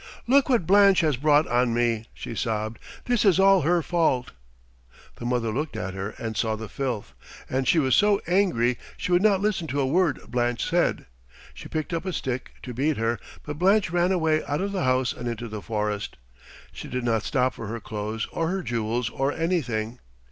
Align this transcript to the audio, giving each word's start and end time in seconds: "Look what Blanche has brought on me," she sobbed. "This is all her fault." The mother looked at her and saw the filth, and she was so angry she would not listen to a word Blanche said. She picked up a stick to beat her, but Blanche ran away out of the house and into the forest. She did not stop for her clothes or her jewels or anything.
"Look 0.25 0.49
what 0.49 0.65
Blanche 0.65 1.01
has 1.01 1.15
brought 1.15 1.45
on 1.45 1.75
me," 1.75 2.05
she 2.15 2.33
sobbed. 2.33 2.79
"This 3.05 3.23
is 3.23 3.39
all 3.39 3.61
her 3.61 3.83
fault." 3.83 4.31
The 5.17 5.25
mother 5.27 5.51
looked 5.51 5.75
at 5.77 5.93
her 5.93 6.15
and 6.17 6.35
saw 6.35 6.55
the 6.55 6.67
filth, 6.67 7.13
and 7.47 7.67
she 7.67 7.77
was 7.77 7.93
so 7.95 8.19
angry 8.25 8.79
she 8.97 9.11
would 9.11 9.21
not 9.21 9.41
listen 9.41 9.67
to 9.67 9.79
a 9.79 9.85
word 9.85 10.19
Blanche 10.27 10.67
said. 10.67 11.05
She 11.53 11.69
picked 11.69 11.93
up 11.93 12.07
a 12.07 12.13
stick 12.13 12.53
to 12.63 12.73
beat 12.73 12.97
her, 12.97 13.19
but 13.43 13.59
Blanche 13.59 13.91
ran 13.91 14.11
away 14.11 14.43
out 14.45 14.59
of 14.61 14.71
the 14.71 14.85
house 14.85 15.13
and 15.13 15.27
into 15.27 15.47
the 15.47 15.61
forest. 15.61 16.17
She 16.71 16.87
did 16.87 17.03
not 17.03 17.21
stop 17.21 17.53
for 17.53 17.67
her 17.67 17.79
clothes 17.79 18.27
or 18.31 18.49
her 18.49 18.63
jewels 18.63 19.11
or 19.11 19.31
anything. 19.31 19.99